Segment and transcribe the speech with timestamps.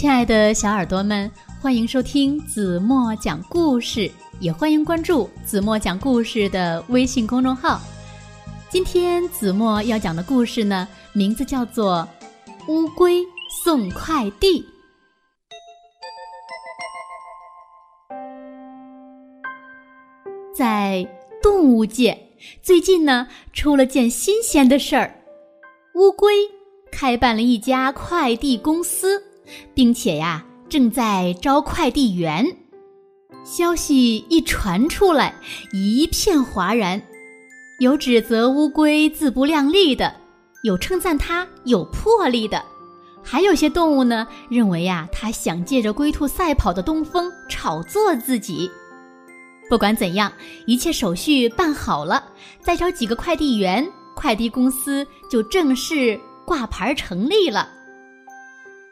[0.00, 7.78] 亲爱的小耳朵们，欢迎收听子墨讲故事，也欢迎关注子墨讲故事的微信公众号。
[8.70, 12.08] 今天子墨要讲的故事呢，名字叫做
[12.72, 13.22] 《乌龟
[13.62, 14.62] 送快递》。
[20.54, 21.06] 在
[21.42, 22.18] 动物界，
[22.62, 25.14] 最近呢出了件新鲜的事儿，
[25.92, 26.32] 乌龟
[26.90, 29.22] 开办了一家快递公司。
[29.74, 32.44] 并且呀，正在招快递员。
[33.44, 35.34] 消息一传出来，
[35.72, 37.00] 一片哗然。
[37.78, 40.14] 有指责乌龟自不量力的，
[40.62, 42.62] 有称赞它有魄力的，
[43.22, 48.70] 还有些动物呢认为呀，它想借着龟兔赛跑的东风炒作自己。
[49.70, 50.30] 不管怎样，
[50.66, 52.22] 一切手续办好了，
[52.62, 57.66] 再找几个快递员，快递公司就正式挂牌成立了。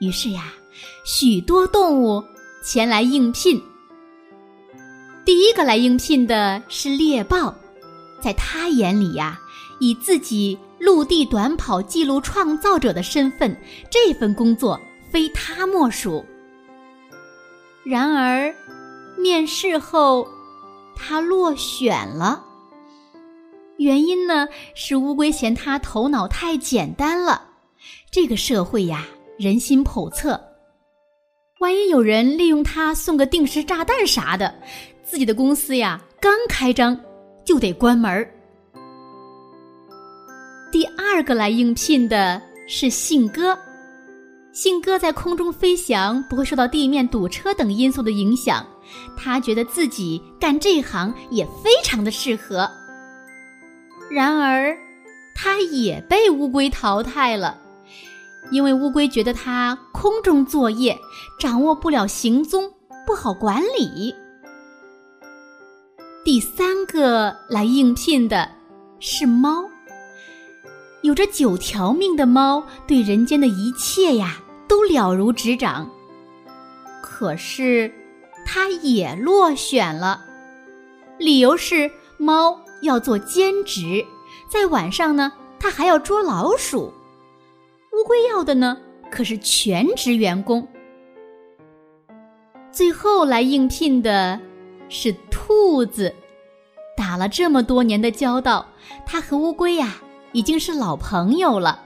[0.00, 0.52] 于是呀，
[1.04, 2.22] 许多动物
[2.62, 3.62] 前来应聘。
[5.24, 7.54] 第一个来应聘的是猎豹，
[8.20, 9.38] 在他眼里呀，
[9.80, 13.56] 以自己陆地短跑纪录创造者的身份，
[13.88, 14.78] 这份工作
[15.10, 16.24] 非他莫属。
[17.84, 18.54] 然而，
[19.16, 20.28] 面试后
[20.96, 22.44] 他落选了。
[23.78, 27.48] 原因呢，是乌龟嫌他头脑太简单了。
[28.10, 29.06] 这个社会呀。
[29.36, 30.40] 人心叵测，
[31.58, 34.54] 万一有人利用它送个定时炸弹啥的，
[35.02, 36.98] 自己的公司呀刚开张
[37.44, 38.30] 就得关门。
[40.70, 43.58] 第二个来应聘的是信鸽，
[44.52, 48.64] 信鸽在空中飞翔不会受到地面堵车等因素的影响，
[49.16, 52.70] 他觉得自己干这行也非常的适合。
[54.10, 54.76] 然而，
[55.34, 57.62] 他也被乌龟淘汰了。
[58.50, 60.98] 因为乌龟觉得它空中作业，
[61.38, 62.72] 掌握不了行踪，
[63.06, 64.14] 不好管理。
[66.24, 68.50] 第三个来应聘的
[69.00, 69.68] 是猫，
[71.02, 75.90] 有着九条命的猫，对人间的一切呀都了如指掌。
[77.02, 77.92] 可是，
[78.46, 80.24] 它也落选了，
[81.18, 84.04] 理由是猫要做兼职，
[84.48, 86.92] 在晚上呢，它还要捉老鼠。
[88.04, 88.76] 龟要的呢，
[89.10, 90.66] 可是全职员工。
[92.70, 94.38] 最后来应聘的
[94.90, 96.14] 是兔子，
[96.96, 98.66] 打了这么多年的交道，
[99.06, 99.96] 它和乌龟呀
[100.32, 101.80] 已经是老朋友了。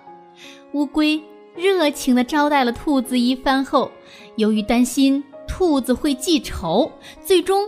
[0.73, 1.23] 乌龟
[1.55, 3.91] 热情的招待了兔子一番后，
[4.37, 6.91] 由于担心兔子会记仇，
[7.25, 7.63] 最终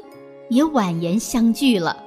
[0.49, 2.03] 也婉言相拒了。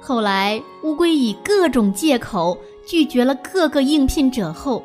[0.00, 2.58] 后来，乌龟以各种借口。
[2.86, 4.82] 拒绝了各个应聘者后，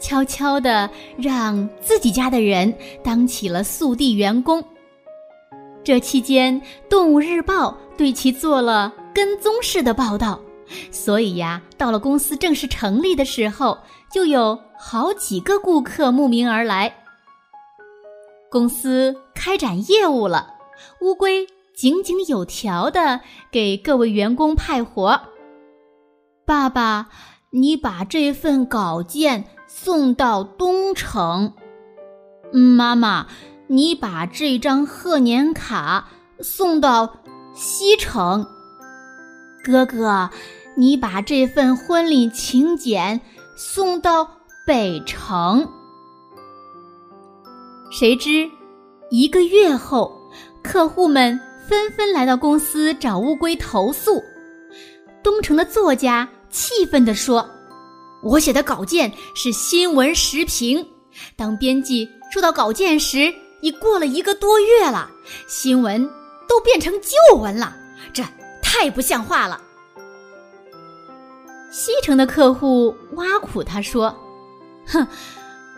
[0.00, 2.74] 悄悄地让自己家的人
[3.04, 4.64] 当起了速递员工。
[5.84, 10.40] 这期间，《动物日报》对其做了跟踪式的报道，
[10.90, 13.78] 所以呀，到了公司正式成立的时候，
[14.10, 16.92] 就有好几个顾客慕名而来。
[18.50, 20.54] 公司开展业务了，
[21.00, 23.20] 乌龟井井有条地
[23.52, 25.20] 给各位员工派活。
[26.46, 27.08] 爸爸。
[27.52, 31.54] 你把这份稿件送到东城，
[32.52, 33.28] 妈妈，
[33.68, 36.08] 你把这张贺年卡
[36.40, 37.20] 送到
[37.54, 38.44] 西城，
[39.64, 40.28] 哥哥，
[40.76, 43.20] 你把这份婚礼请柬
[43.56, 44.28] 送到
[44.66, 45.66] 北城。
[47.92, 48.50] 谁知
[49.08, 50.12] 一个月后，
[50.64, 54.20] 客户们纷纷来到公司找乌龟投诉，
[55.22, 56.28] 东城的作家。
[56.52, 57.48] 气愤地说
[58.22, 60.86] ：“我写的稿件是新闻时评，
[61.36, 63.32] 当编辑收到稿件时，
[63.62, 65.10] 已过了一个多月了，
[65.48, 66.08] 新闻
[66.48, 67.74] 都变成旧闻了，
[68.12, 68.22] 这
[68.62, 69.60] 太不像话了。”
[71.72, 74.14] 西城的客户挖苦他说
[74.86, 75.06] ：“哼，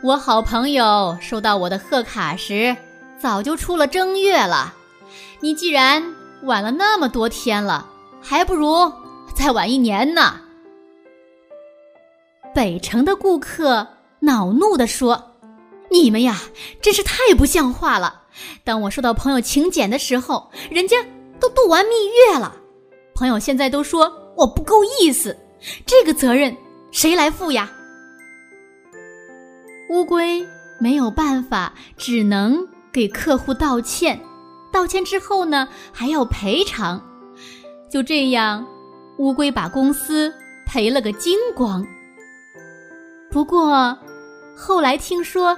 [0.02, 2.76] 我好朋友收到我的贺卡时，
[3.20, 4.75] 早就出了正月了，
[5.40, 6.02] 你既然
[6.43, 7.87] 晚了那么多天了，
[8.20, 8.90] 还不如
[9.34, 10.40] 再晚一年呢。”
[12.54, 13.87] 北城的顾客
[14.20, 15.32] 恼怒地说
[15.90, 16.40] ：“你们呀，
[16.81, 18.22] 真是太不像话了！
[18.64, 20.96] 当我收到朋友请柬的时候，人家
[21.40, 22.54] 都度完蜜月了。
[23.14, 25.37] 朋友现在都说我不够意思，
[25.87, 26.56] 这个责任
[26.90, 27.70] 谁来负呀？”
[29.90, 30.46] 乌龟
[30.81, 34.19] 没有办法，只能给客户道歉。
[34.72, 37.02] 道歉之后呢，还要赔偿。
[37.90, 38.66] 就这样，
[39.19, 40.32] 乌龟把公司
[40.64, 41.87] 赔了个精光。
[43.32, 43.96] 不过，
[44.55, 45.56] 后来听说，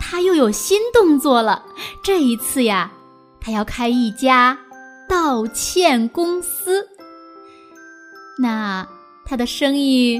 [0.00, 1.62] 他又有新动作了。
[2.02, 2.90] 这一次呀，
[3.38, 4.58] 他要开一家
[5.06, 6.88] 道歉公司。
[8.38, 8.88] 那
[9.26, 10.18] 他的生意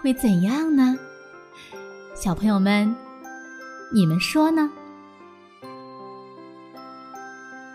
[0.00, 0.98] 会怎样呢？
[2.14, 2.96] 小朋友们，
[3.92, 4.70] 你们说呢？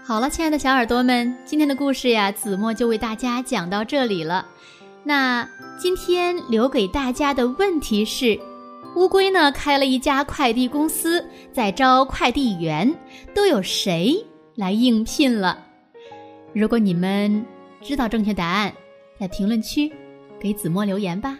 [0.03, 4.47] 好了，亲爱的小耳朵们，今天的故事呀，子墨就为大家讲到这里了。
[5.03, 5.47] 那
[5.77, 8.39] 今天留给大家的问题是：
[8.95, 12.93] 乌龟呢开了一家快递公司，在招快递员，
[13.33, 14.15] 都有谁
[14.55, 15.57] 来应聘了？
[16.53, 17.43] 如果你们
[17.81, 18.71] 知道正确答案，
[19.19, 19.91] 在评论区
[20.39, 21.39] 给子墨留言吧。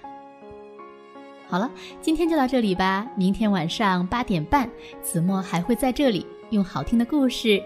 [1.47, 1.69] 好了，
[2.01, 3.07] 今天就到这里吧。
[3.15, 4.67] 明天晚上八点半，
[5.03, 7.61] 子墨还会在这里用好听的故事。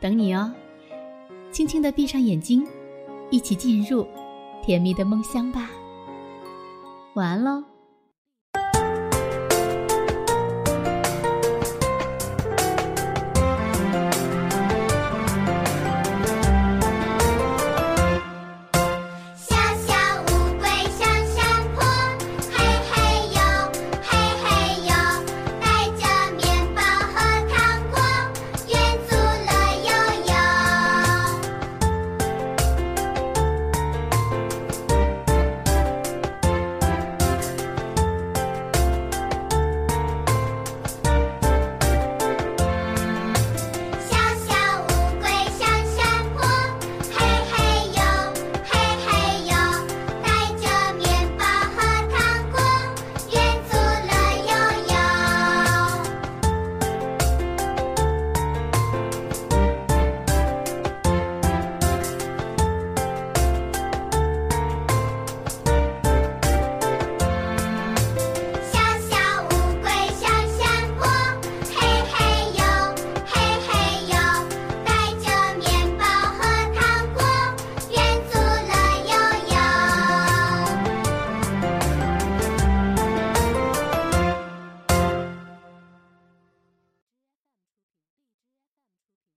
[0.00, 0.52] 等你哦，
[1.50, 2.66] 轻轻的闭上眼睛，
[3.30, 4.06] 一起进入
[4.62, 5.70] 甜蜜的梦乡吧。
[7.14, 7.69] 晚安喽。